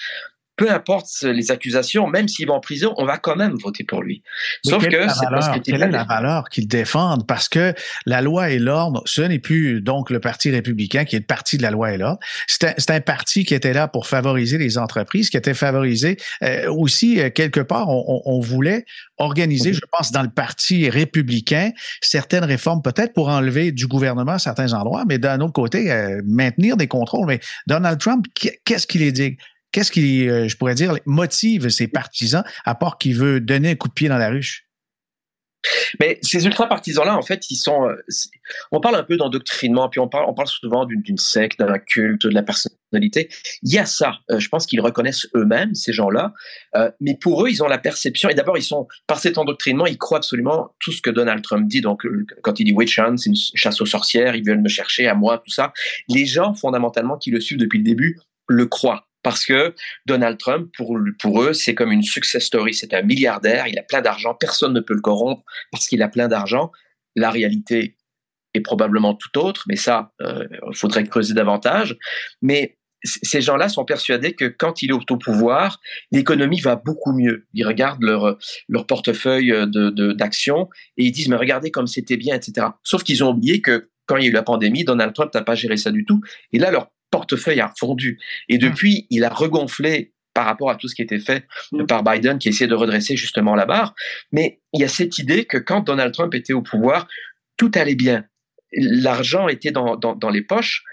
[0.61, 4.03] peu importe les accusations, même s'il va en prison, on va quand même voter pour
[4.03, 4.21] lui.
[4.63, 7.25] Sauf que c'est parce que quelle est la valeur qu'ils défendent?
[7.25, 7.73] Parce que
[8.05, 11.57] la loi et l'ordre, ce n'est plus donc le parti républicain qui est le parti
[11.57, 12.19] de la loi et l'ordre.
[12.45, 17.19] C'est un, parti qui était là pour favoriser les entreprises, qui était favorisé euh, aussi
[17.19, 17.89] euh, quelque part.
[17.89, 18.85] On, voulait
[19.17, 21.71] organiser, je pense, dans le parti républicain
[22.01, 26.21] certaines réformes peut-être pour enlever du gouvernement à certains endroits, mais d'un autre côté euh,
[26.23, 27.25] maintenir des contrôles.
[27.25, 28.27] Mais Donald Trump,
[28.63, 29.37] qu'est-ce qu'il est dit
[29.71, 33.75] qu'est-ce qui, euh, je pourrais dire, motive ses partisans à part qu'il veut donner un
[33.75, 34.67] coup de pied dans la ruche?
[35.99, 37.87] Mais ces ultra-partisans-là, en fait, ils sont.
[37.87, 37.95] Euh,
[38.71, 42.25] on parle un peu d'endoctrinement, puis on parle, on parle souvent d'une secte, d'un culte,
[42.25, 43.29] de la personnalité.
[43.61, 44.15] Il y a ça.
[44.31, 46.33] Euh, je pense qu'ils reconnaissent eux-mêmes, ces gens-là.
[46.99, 48.27] mais pour eux, ils ont la perception.
[48.29, 51.67] Et d'abord, ils sont, par cet endoctrinement, ils croient absolument tout ce que Donald Trump
[51.67, 51.81] dit.
[51.81, 52.07] Donc,
[52.41, 55.13] quand il dit witch hunt, c'est une chasse aux sorcières, ils veulent me chercher à
[55.13, 55.73] moi, tout ça.
[56.07, 60.71] Les gens, fondamentalement, qui le suivent depuis le début, le croient parce que Donald Trump,
[60.75, 62.73] pour, eux, c'est comme une success story.
[62.73, 66.07] C'est un milliardaire, il a plein d'argent, personne ne peut le corrompre parce qu'il a
[66.07, 66.71] plein d'argent.
[67.15, 67.97] La réalité
[68.53, 71.97] est probablement tout autre, mais ça, il euh, faudrait creuser davantage.
[72.41, 75.79] Mais ces gens-là sont persuadés que quand il est au pouvoir,
[76.11, 77.47] l'économie va beaucoup mieux.
[77.53, 78.37] Ils regardent leur,
[78.69, 79.53] leur portefeuille
[80.15, 82.67] d'actions de, et ils disent, mais regardez comme c'était bien, etc.
[82.83, 85.41] Sauf qu'ils ont oublié que quand il y a eu la pandémie, Donald Trump n'a
[85.41, 86.21] pas géré ça du tout.
[86.51, 88.19] Et là, leur portefeuille a fondu.
[88.49, 88.59] Et mmh.
[88.59, 91.85] depuis, il a regonflé par rapport à tout ce qui était fait mmh.
[91.85, 93.93] par Biden, qui essayait de redresser justement la barre.
[94.31, 97.07] Mais il y a cette idée que quand Donald Trump était au pouvoir,
[97.57, 98.25] tout allait bien.
[98.71, 100.83] l'argent était dans, dans, dans, les poches.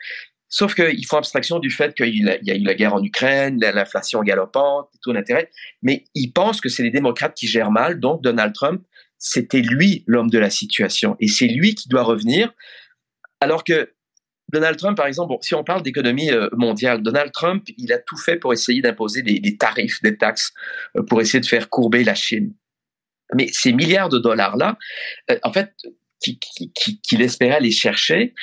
[0.48, 4.22] Sauf qu'ils font abstraction du fait qu'il y a eu la guerre en Ukraine, l'inflation
[4.22, 5.50] galopante, tout l'intérêt.
[5.82, 8.00] Mais ils pensent que c'est les démocrates qui gèrent mal.
[8.00, 8.82] Donc Donald Trump,
[9.18, 11.16] c'était lui l'homme de la situation.
[11.20, 12.52] Et c'est lui qui doit revenir.
[13.40, 13.92] Alors que
[14.50, 18.16] Donald Trump, par exemple, si on parle d'économie euh, mondiale, Donald Trump, il a tout
[18.16, 20.52] fait pour essayer d'imposer des, des, tarifs, des taxes,
[20.96, 22.54] euh, pour essayer de faire courber la Chine.
[23.34, 24.78] Mais ces milliards de dollars-là,
[25.30, 25.72] euh, en fait,
[26.20, 28.34] qu'il qui, qui, espérait aller chercher,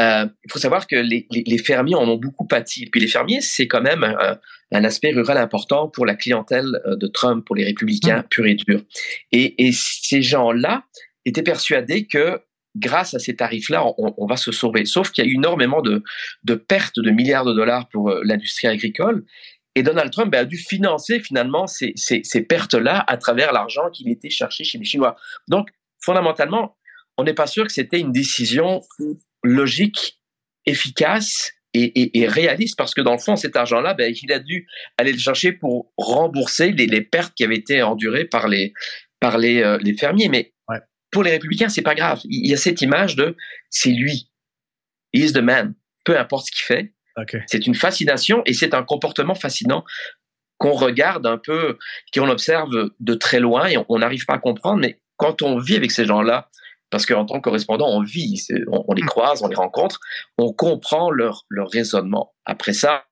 [0.00, 2.84] euh, il faut savoir que les, les, les, fermiers en ont beaucoup pâti.
[2.84, 4.38] Et puis les fermiers, c'est quand même un,
[4.72, 8.28] un, aspect rural important pour la clientèle de Trump, pour les républicains mmh.
[8.30, 8.82] purs et durs.
[9.30, 10.84] Et, et ces gens-là
[11.24, 12.40] étaient persuadés que
[12.76, 14.84] grâce à ces tarifs-là, on, va se sauver.
[14.84, 16.02] Sauf qu'il y a eu énormément de,
[16.44, 19.24] de, pertes de milliards de dollars pour euh, l'industrie agricole.
[19.74, 24.08] Et Donald Trump ben, a dû financer finalement ces, ces, pertes-là à travers l'argent qu'il
[24.08, 25.16] était cherché chez les Chinois.
[25.48, 25.68] Donc,
[26.00, 26.76] fondamentalement,
[27.16, 28.80] on n'est pas sûr que c'était une décision
[29.44, 30.20] logique,
[30.66, 34.66] efficace et, et, réaliste, parce que dans le fond, cet argent-là, ben, il a dû
[34.98, 38.72] aller le chercher pour rembourser les, les pertes qui avaient été endurées par les,
[39.20, 40.28] par les, euh, les fermiers.
[40.28, 40.52] Mais
[41.10, 42.20] pour les républicains, c'est pas grave.
[42.24, 43.36] Il y a cette image de
[43.68, 44.30] c'est lui.
[45.12, 45.74] He is the man.
[46.04, 46.94] Peu importe ce qu'il fait.
[47.16, 47.40] Okay.
[47.46, 49.84] C'est une fascination et c'est un comportement fascinant
[50.58, 51.78] qu'on regarde un peu,
[52.14, 54.80] qu'on observe de très loin et on n'arrive pas à comprendre.
[54.80, 56.50] Mais quand on vit avec ces gens-là,
[56.90, 59.06] parce qu'en tant que correspondant, on vit, on, on, les mm.
[59.06, 60.00] croise, on les rencontre,
[60.38, 62.34] on comprend leur, leur raisonnement.
[62.44, 63.04] Après ça,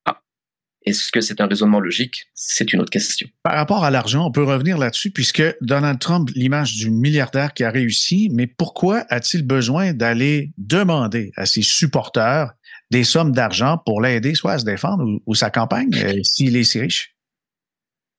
[0.88, 2.26] est-ce que c'est un raisonnement logique?
[2.34, 3.28] C'est une autre question.
[3.42, 7.64] Par rapport à l'argent, on peut revenir là-dessus puisque Donald Trump, l'image du milliardaire qui
[7.64, 12.52] a réussi, mais pourquoi a-t-il besoin d'aller demander à ses supporters
[12.90, 16.56] des sommes d'argent pour l'aider soit à se défendre ou, ou sa campagne euh, s'il
[16.56, 17.14] est si riche?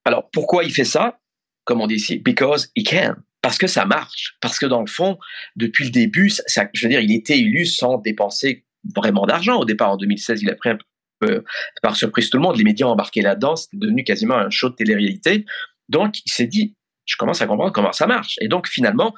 [0.06, 1.20] Alors, pourquoi il fait ça?
[1.66, 3.16] Comme on dit ici, because he can.
[3.42, 4.36] Parce que ça marche.
[4.42, 5.18] Parce que dans le fond,
[5.56, 9.58] depuis le début, ça, je veux dire, il était élu sans dépenser vraiment d'argent.
[9.60, 10.78] Au départ, en 2016, il a pris un
[11.20, 11.44] peu
[11.82, 12.58] par surprise tout le monde.
[12.58, 13.56] Les médias ont embarqué là-dedans.
[13.56, 15.46] C'était devenu quasiment un show de télé-réalité.
[15.90, 18.36] Donc, il s'est dit, je commence à comprendre comment ça marche.
[18.42, 19.14] Et donc, finalement,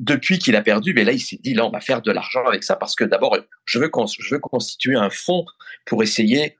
[0.00, 2.44] depuis qu'il a perdu, mais là, il s'est dit, là, on va faire de l'argent
[2.46, 5.44] avec ça parce que d'abord, je veux, je veux constituer un fonds
[5.86, 6.56] pour essayer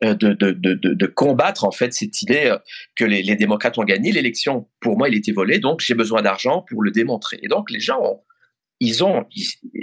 [0.00, 2.54] de, de, de, de, combattre en fait cette idée
[2.94, 4.68] que les, les démocrates ont gagné l'élection.
[4.80, 7.40] Pour moi, il était volé, donc j'ai besoin d'argent pour le démontrer.
[7.42, 8.20] Et donc les gens ont,
[8.80, 9.26] ils ont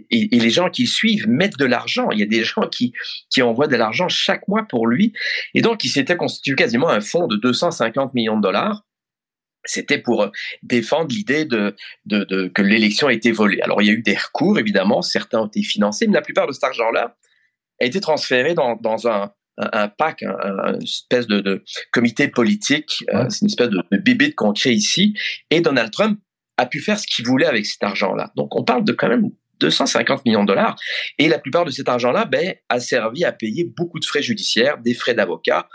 [0.09, 2.09] et, et, les gens qui suivent mettent de l'argent.
[2.11, 2.93] Il y a des gens qui
[3.29, 5.13] qui envoient de l'argent chaque mois pour lui.
[5.53, 8.85] Et donc il s'était constitué quasiment un fonds de 250 millions de dollars.
[9.67, 10.31] C'était pour
[10.61, 13.61] défendre l'idée de, de, de, que l'élection a été volée.
[13.61, 16.47] Alors il y a eu des recours évidemment, certains ont été financés, mais la plupart
[16.47, 17.17] de cet argent-là
[17.81, 21.63] a été transféré dans, dans un un, un PAC, un, un, une espèce de, de
[21.91, 25.13] comité politique, euh, c'est une espèce de, de bébé qu'on crée ici,
[25.49, 26.19] et Donald Trump
[26.57, 28.31] a pu faire ce qu'il voulait avec cet argent-là.
[28.35, 30.75] Donc on parle de quand même 250 millions de dollars,
[31.17, 34.77] et la plupart de cet argent-là ben, a servi à payer beaucoup de frais judiciaires,
[34.79, 35.69] des frais d'avocat,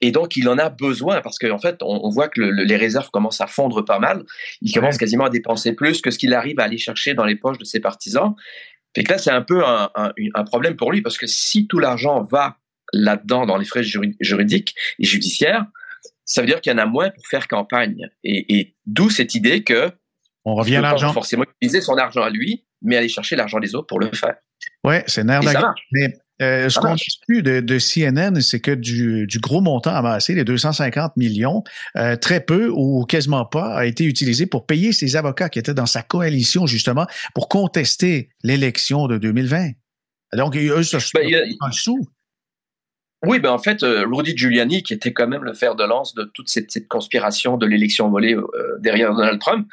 [0.00, 2.50] et donc, il en a besoin parce qu'en en fait, on, on, voit que le,
[2.50, 4.24] le, les réserves commencent à fondre pas mal.
[4.62, 7.34] Il commence quasiment à dépenser plus que ce qu'il arrive à aller chercher dans les
[7.34, 8.34] poches de ses partisans.
[8.94, 11.66] Fait que là, c'est un peu un, un, un, problème pour lui parce que si
[11.66, 12.56] tout l'argent va
[12.92, 15.66] là-dedans dans les frais juridiques et judiciaires,
[16.24, 18.08] ça veut dire qu'il y en a moins pour faire campagne.
[18.22, 19.90] Et, et d'où cette idée que
[20.48, 21.12] on revient à l'argent.
[21.12, 24.34] Forcément utiliser son argent à lui, mais aller chercher l'argent des autres pour le faire.
[24.84, 25.42] Ouais, c'est nerf
[25.92, 30.34] Mais euh, ce qu'on dit de, de CNN, c'est que du, du, gros montant amassé,
[30.34, 31.64] les 250 millions,
[31.96, 35.74] euh, très peu ou quasiment pas a été utilisé pour payer ses avocats qui étaient
[35.74, 39.70] dans sa coalition justement pour contester l'élection de 2020.
[40.34, 41.26] Donc, eux, ça se ben,
[41.60, 42.06] un sou.
[43.26, 46.14] Oui, ben en fait, euh, Rudy Giuliani, qui était quand même le fer de lance
[46.14, 48.44] de toute cette, cette conspiration de l'élection volée euh,
[48.78, 49.66] derrière Donald Trump,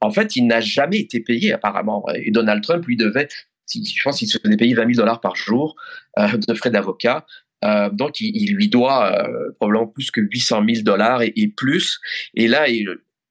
[0.00, 2.04] en fait, il n'a jamais été payé apparemment.
[2.14, 3.26] Et Donald Trump lui devait,
[3.74, 5.76] je pense qu'il se faisait payer 20 000 dollars par jour
[6.18, 7.26] euh, de frais d'avocat.
[7.64, 11.48] Euh, donc, il, il, lui doit euh, probablement plus que 800 000 dollars et, et,
[11.48, 12.00] plus.
[12.34, 12.88] Et là, il,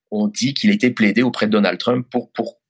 [0.10, 2.61] on dit qu'il été plaidé auprès de Donald Trump pour, pour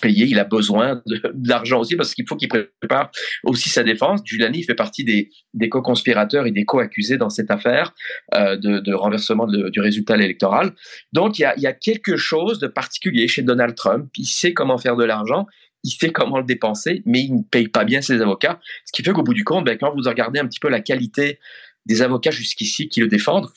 [0.00, 1.02] payer, il a besoin
[1.34, 3.10] d'argent aussi parce qu'il faut qu'il prépare
[3.44, 4.20] aussi sa défense.
[4.24, 7.94] Giuliani fait partie des, co-conspirateurs et des co-accusés dans cette affaire
[8.34, 10.72] euh, de, de, renversement de, du résultat électoral.
[11.12, 14.10] Donc il y, a, il y a quelque chose de particulier chez Donald Trump.
[14.16, 15.46] Il sait comment faire de l'argent,
[15.84, 18.60] il sait comment le dépenser, mais il ne paye pas bien ses avocats.
[18.84, 20.80] Ce qui fait qu'au bout du compte, ben, quand vous regardez un petit peu la
[20.80, 21.38] qualité
[21.86, 23.48] des avocats jusqu'ici qui le défendent,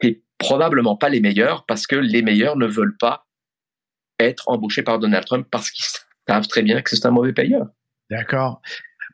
[0.00, 3.26] c'est probablement pas les meilleurs parce que les meilleurs ne veulent pas
[4.24, 5.84] être embauché par Donald Trump parce qu'ils
[6.28, 7.66] savent très bien que c'est un mauvais payeur.
[8.10, 8.60] D'accord.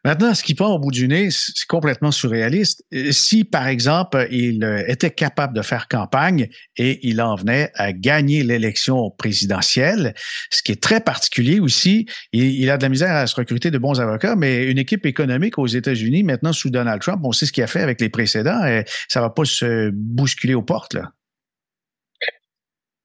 [0.04, 2.84] Maintenant, ce qui part au bout du nez, c'est complètement surréaliste.
[3.10, 7.92] Si, par exemple, il euh, était capable de faire campagne et il en venait à
[7.92, 10.14] gagner l'élection présidentielle,
[10.50, 13.78] ce qui est très particulier aussi, il, a de la misère à se recruter de
[13.78, 17.52] bons avocats, mais une équipe économique aux États-Unis, maintenant sous Donald Trump, on sait ce
[17.52, 21.12] qu'il a fait avec les précédents, et ça va pas se bousculer aux portes, là.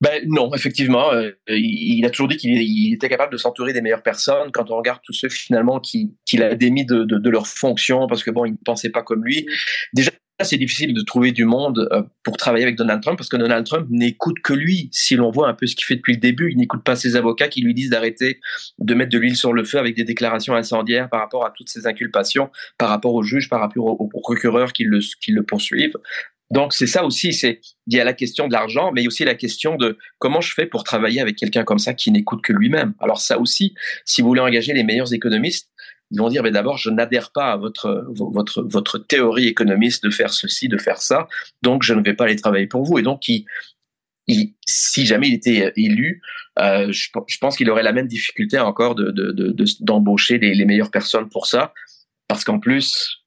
[0.03, 4.03] Ben non, effectivement, euh, il, a toujours dit qu'il était capable de s'entourer des meilleures
[4.03, 4.51] personnes.
[4.51, 8.29] Quand on regarde tous ceux finalement qui qu'il a démis de, leur fonction parce que
[8.29, 9.47] bon, ils ne pensaient pas comme lui.
[9.93, 10.11] Déjà,
[10.41, 13.65] c'est difficile de trouver du monde euh, pour travailler avec Donald Trump parce que Donald
[13.65, 14.89] Trump n'écoute que lui.
[14.91, 17.15] Si l'on voit un peu ce qu'il fait depuis le début, il n'écoute pas ses
[17.15, 18.41] avocats qui lui disent d'arrêter
[18.79, 21.69] de mettre de l'huile sur le feu avec des déclarations incendiaires par rapport à toutes
[21.69, 25.95] ces inculpations, par rapport aux juges, par rapport aux, procureurs qui le poursuivent.
[26.53, 27.57] Donc c'est ça aussi, il
[27.95, 30.83] y a la question de l'argent, mais aussi la question de comment je fais pour
[30.83, 32.93] travailler avec quelqu'un comme ça qui n'écoute que lui-même.
[32.99, 33.73] Alors ça aussi,
[34.05, 35.71] si vous voulez engager les meilleurs économistes,
[36.11, 40.67] ils vont dire mais d'abord je n'adhère pas à votre théorie économiste de faire ceci,
[40.67, 41.27] de faire ça,
[41.63, 42.99] donc je ne vais pas aller travailler pour vous.
[42.99, 43.23] Et donc
[44.67, 46.21] si jamais il était élu,
[46.59, 47.09] euh, je,
[47.41, 49.09] pense qu'il aurait la même difficulté encore de
[49.79, 51.73] d'embaucher de, les, les meilleures personnes pour ça,
[52.27, 53.22] parce qu'en plus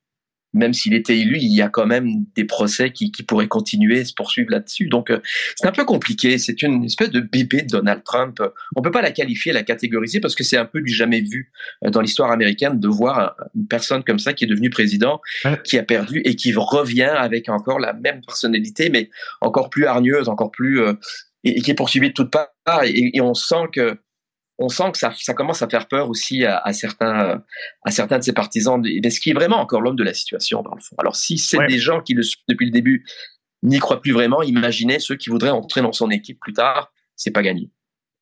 [0.56, 4.04] même s'il était élu, il y a quand même des procès qui, qui pourraient continuer,
[4.04, 4.88] se poursuivre là-dessus.
[4.88, 5.20] Donc, euh,
[5.54, 6.38] c'est un peu compliqué.
[6.38, 8.40] C'est une espèce de bébé de Donald Trump.
[8.74, 11.52] On peut pas la qualifier, la catégoriser, parce que c'est un peu du jamais vu
[11.84, 15.20] euh, dans l'histoire américaine de voir une personne comme ça qui est devenue président,
[15.64, 20.28] qui a perdu et qui revient avec encore la même personnalité, mais encore plus hargneuse,
[20.28, 20.94] encore plus euh,
[21.44, 22.48] et, qui est poursuivi de toutes parts.
[22.84, 23.98] et on sent que
[24.58, 27.42] on sent que ça, ça, commence à faire peur aussi à, à, certains,
[27.84, 30.62] à certains de ses partisans, mais ce qui est vraiment encore l'homme de la situation
[30.62, 30.96] dans le fond.
[30.98, 33.04] Alors si c'est des gens qui le, depuis le début
[33.62, 37.30] n'y croient plus vraiment, imaginez ceux qui voudraient entrer dans son équipe plus tard, c'est
[37.30, 37.70] pas gagné.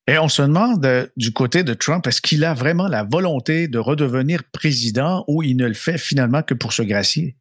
[0.06, 3.68] Et on se demande euh, du côté de Trump, est-ce qu'il a vraiment la volonté
[3.68, 7.36] de redevenir président ou il ne le fait finalement que pour se gracier?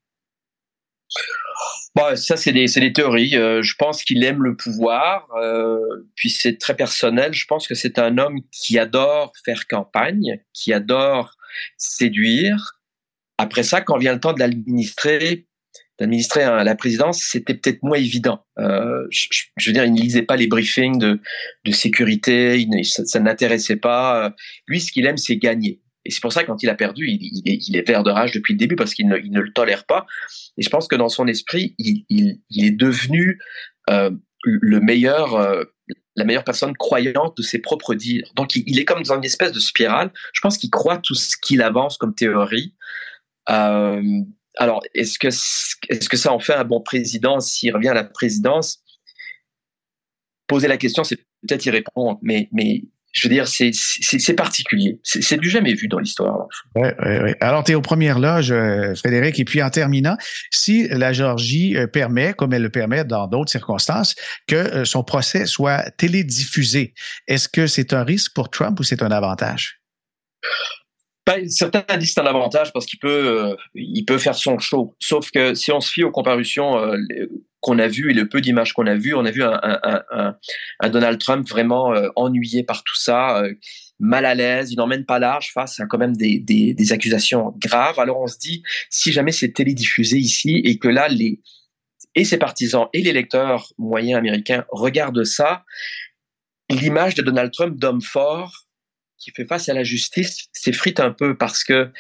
[1.95, 3.38] Bon, ça, c'est des, des, théories.
[3.38, 5.77] Euh, je pense qu'il aime le pouvoir, euh,
[6.15, 7.34] puis c'est très personnel.
[7.34, 11.36] Je pense que c'est un homme qui adore faire campagne, qui adore
[11.77, 12.79] séduire.
[13.38, 15.45] Après ça, quand vient le temps de l'administrer,
[15.99, 18.43] d'administrer la présidence, c'était peut-être moins évident.
[18.58, 19.27] Euh, je,
[19.58, 21.21] je, veux dire, il ne lisait pas les briefings de,
[21.63, 24.34] de sécurité, ça, ça n'intéressait pas.
[24.67, 25.83] Lui, ce qu'il aime, c'est gagner.
[26.06, 28.54] Et c'est pour ça que quand il a perdu, il, est, vert de rage depuis
[28.54, 30.06] le début parce qu'il ne, il ne, le tolère pas.
[30.58, 33.39] Et je pense que dans son esprit, il, est devenu
[33.89, 34.12] euh,
[34.44, 35.63] le meilleur, euh,
[36.16, 38.30] la meilleure personne croyante de ses propres dires.
[38.36, 40.12] Donc il, est comme dans une espèce de spirale.
[40.34, 42.76] Je pense qu'il croit tout ce qu'il avance comme théorie.
[43.50, 44.02] Euh,
[44.58, 47.39] alors est-ce que est-ce que ça en fait un bon président?
[47.39, 48.84] S'il revient à la présidence
[50.48, 54.99] Poser la question, c'est peut-être y répondre, mais mais je veux dire, c'est particulier.
[55.04, 56.47] C'est du jamais vu dans l'histoire.
[56.76, 57.32] Oui, oui, oui.
[57.41, 59.39] Alors, tu es aux premières loges, euh, Frédéric.
[59.39, 60.17] Et puis, en terminant,
[60.49, 64.15] si la Géorgie euh, permet, comme elle le permet dans d'autres circonstances,
[64.47, 66.95] que euh, son procès soit télédiffusé,
[67.28, 69.80] est-ce que c'est un risque pour Trump ou c'est un avantage?
[71.48, 74.94] Certains disent c'est un avantage parce qu'il peut, il peut faire son show.
[75.00, 76.78] Sauf que si on se fie aux comparutions
[77.64, 80.04] qu'on a vu et le peu d'images qu'on a vu, on a vu un, un,
[80.12, 80.38] un,
[80.82, 83.54] un Donald Trump vraiment euh, ennuyé par tout ça, euh,
[84.00, 87.56] mal à l'aise, il n'emmène pas large face à quand même des, des, des, accusations
[87.58, 88.00] graves.
[88.00, 91.40] Alors on se dit, si jamais c'est télédiffusé ici et que là, les,
[92.16, 95.64] et ses partisans et les lecteurs moyens américains regardent ça,
[96.70, 98.62] l'image de Donald Trump d'homme fort
[99.24, 101.92] qui fait face à la justice s'effrite un peu parce que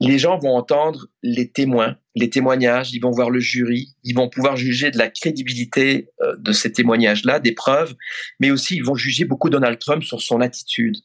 [0.00, 4.28] les gens vont entendre les témoins, les témoignages, ils vont voir le jury, ils vont
[4.28, 7.94] pouvoir juger de la crédibilité euh, de ces témoignages-là, des preuves,
[8.40, 10.96] mais aussi ils vont juger beaucoup Donald Trump sur son attitude.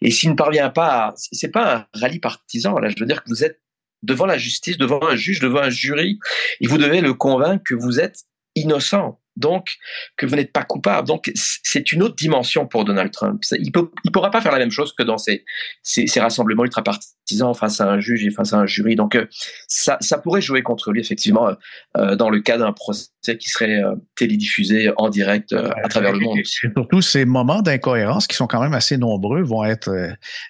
[0.00, 3.22] Et s'il ne parvient pas à, c'est pas un rallye partisan, là, je veux dire
[3.22, 3.60] que vous êtes
[4.02, 6.18] devant la justice, devant un juge, devant un jury,
[6.60, 8.20] et vous devez le convaincre que vous êtes
[8.54, 9.76] innocent donc
[10.16, 11.06] que vous n'êtes pas coupable.
[11.06, 13.42] Donc c'est une autre dimension pour Donald Trump.
[13.52, 15.44] Il ne il pourra pas faire la même chose que dans ces,
[15.82, 18.96] ces, ces rassemblements ultra-partisans face à un juge et face à un jury.
[18.96, 19.26] Donc euh,
[19.68, 21.50] ça, ça pourrait jouer contre lui effectivement
[21.96, 26.20] euh, dans le cas d'un procès qui serait euh, télédiffusé en direct à travers le
[26.20, 26.38] monde.
[26.44, 29.90] surtout ces moments d'incohérence qui sont quand même assez nombreux vont être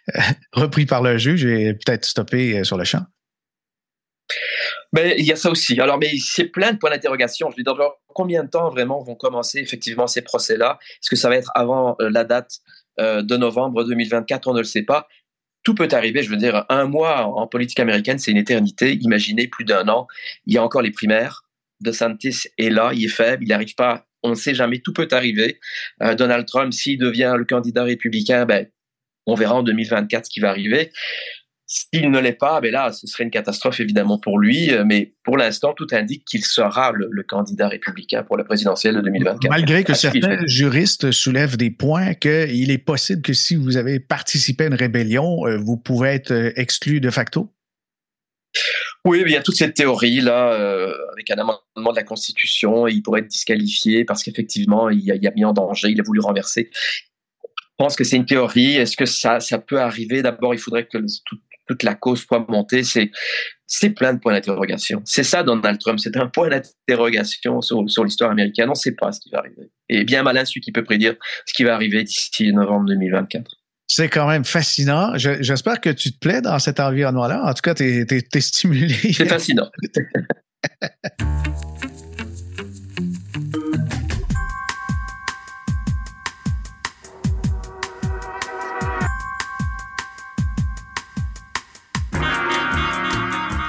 [0.52, 3.02] repris par le juge et peut-être stoppés sur le champ.
[4.92, 5.78] Mais il y a ça aussi.
[5.80, 7.50] Alors, mais c'est plein de points d'interrogation.
[7.50, 7.76] Je dis dans
[8.08, 10.78] combien de temps vraiment vont commencer effectivement ces procès-là?
[11.02, 12.58] Est-ce que ça va être avant euh, la date
[13.00, 15.06] euh, de novembre 2024 On ne le sait pas.
[15.62, 16.22] Tout peut arriver.
[16.22, 18.96] Je veux dire, un mois en politique américaine, c'est une éternité.
[19.00, 20.06] Imaginez plus d'un an.
[20.46, 21.42] Il y a encore les primaires.
[21.80, 24.06] De Santis est là, il est faible, il n'arrive pas.
[24.22, 24.78] On ne sait jamais.
[24.80, 25.60] Tout peut arriver.
[26.02, 28.66] Euh, Donald Trump, s'il devient le candidat républicain, ben,
[29.26, 30.90] on verra en 2024 ce qui va arriver
[31.68, 34.72] S'il ne l'est pas, ben là, ce serait une catastrophe évidemment pour lui.
[34.72, 39.00] Euh, mais pour l'instant, tout indique qu'il sera le, candidat républicain pour la présidentielle de
[39.00, 39.50] 2024.
[39.50, 44.64] Malgré que certains juristes soulèvent des points qu'il est possible que si vous avez participé
[44.64, 47.52] à une rébellion, euh, vous pouvez être euh, exclu de facto?
[49.04, 50.54] Oui, il y a toute cette théorie là,
[51.12, 55.30] avec un amendement de la Constitution, il pourrait être disqualifié parce qu'effectivement, il, il, a
[55.32, 56.70] mis en danger, il a voulu renverser.
[57.78, 58.76] Je pense que c'est une théorie.
[58.76, 60.22] Est-ce que ça, ça peut arriver?
[60.22, 62.84] D'abord, il faudrait que tout, toute la cause soit montée.
[62.84, 63.10] C'est
[63.68, 65.02] c'est plein de points d'interrogation.
[65.04, 68.68] C'est ça Donald Trump, c'est un point d'interrogation sur, sur l'histoire américaine.
[68.68, 69.70] On ne sait pas ce qui va arriver.
[69.88, 71.14] Et bien malin celui qui peut prédire
[71.46, 73.50] ce qui va arriver d'ici novembre 2024.
[73.88, 75.16] C'est quand même fascinant.
[75.16, 77.42] J'espère que tu te plais dans cet environnement-là.
[77.44, 78.94] En tout cas, tu es, es, stimulé.
[79.12, 79.70] C'est fascinant.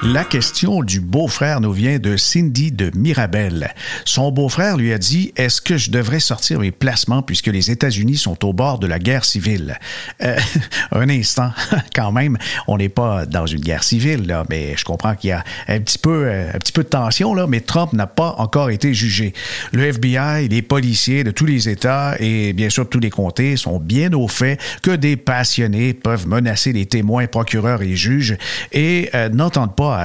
[0.08, 3.74] La question du beau-frère nous vient de Cindy de Mirabel.
[4.06, 8.16] Son beau-frère lui a dit Est-ce que je devrais sortir mes placements puisque les États-Unis
[8.16, 9.78] sont au bord de la guerre civile?
[10.22, 10.38] Euh,
[10.92, 11.52] Un instant,
[11.94, 12.38] quand même,
[12.68, 15.78] on n'est pas dans une guerre civile, là, mais je comprends qu'il y a un
[15.80, 18.94] petit peu, euh, un petit peu de tension, là, mais Trump n'a pas encore été
[18.94, 19.34] jugé.
[19.72, 23.78] Le FBI, les policiers de tous les États et bien sûr tous les comtés sont
[23.78, 28.38] bien au fait que des passionnés peuvent menacer les témoins, procureurs et juges
[28.72, 29.97] et euh, n'entendent pas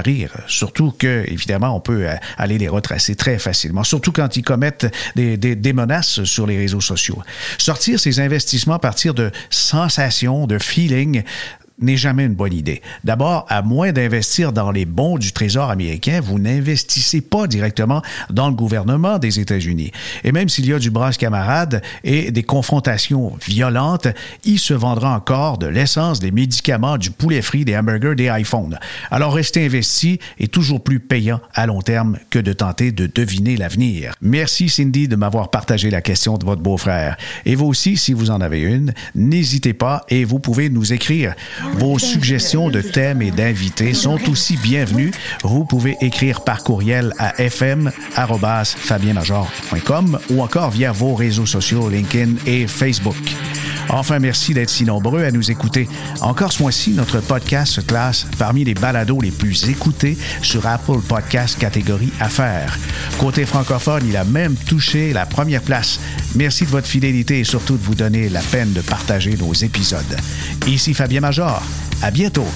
[0.46, 4.86] Surtout que, évidemment, on peut euh, aller les retracer très facilement, surtout quand ils commettent
[5.16, 7.22] des, des, menaces sur les réseaux sociaux.
[7.58, 11.22] Sortir ces investissements à partir de sensations, de feeling,
[11.80, 12.82] n'est jamais une bonne idée.
[13.02, 18.48] D'abord, à moins d'investir dans les bons du Trésor américain, vous n'investissez pas directement dans
[18.48, 19.90] le gouvernement des États-Unis.
[20.22, 24.08] Et même s'il y a du brasse camarade et des confrontations violentes,
[24.44, 28.78] il se vendra encore de l'essence, des médicaments, du poulet frit, des hamburgers, des iPhones.
[29.10, 33.56] Alors rester investi est toujours plus payant à long terme que de tenter de deviner
[33.56, 34.14] l'avenir.
[34.20, 37.16] Merci Cindy de m'avoir partagé la question de votre beau-frère.
[37.44, 41.34] Et vous aussi, si vous en avez une, n'hésitez pas et vous pouvez nous écrire.
[41.74, 45.12] Vos suggestions de thèmes et d'invités sont aussi bienvenues.
[45.42, 52.66] Vous pouvez écrire par courriel à fm.fabienmajor.com ou encore via vos réseaux sociaux LinkedIn et
[52.66, 53.16] Facebook.
[53.88, 55.88] Enfin, merci d'être si nombreux à nous écouter.
[56.20, 61.00] Encore ce mois-ci, notre podcast se classe parmi les balados les plus écoutés sur Apple
[61.06, 62.78] Podcast catégorie Affaires.
[63.18, 66.00] Côté francophone, il a même touché la première place.
[66.34, 70.16] Merci de votre fidélité et surtout de vous donner la peine de partager nos épisodes.
[70.66, 71.53] Ici Fabien Major.
[72.02, 72.46] À bientôt.